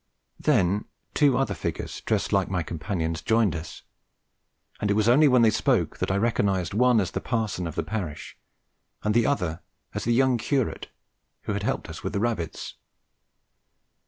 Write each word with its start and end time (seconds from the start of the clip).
Then 0.39 0.85
two 1.13 1.37
other 1.37 1.53
figures 1.53 2.01
dressed 2.03 2.33
like 2.33 2.49
my 2.49 2.63
companions 2.63 3.21
joined 3.21 3.55
us, 3.55 3.83
and 4.79 4.89
it 4.89 4.95
was 4.95 5.07
only 5.07 5.27
when 5.27 5.43
they 5.43 5.51
spoke 5.51 5.97
that 5.99 6.09
I 6.09 6.15
recognised 6.17 6.73
one 6.73 6.99
as 6.99 7.11
the 7.11 7.21
parson 7.21 7.67
of 7.67 7.75
the 7.75 7.83
parish, 7.83 8.35
and 9.03 9.13
the 9.13 9.27
other 9.27 9.61
as 9.93 10.03
the 10.03 10.11
young 10.15 10.39
curate 10.39 10.87
who 11.43 11.53
had 11.53 11.61
helped 11.61 11.87
us 11.87 12.01
with 12.03 12.13
the 12.13 12.19
rabbits. 12.19 12.77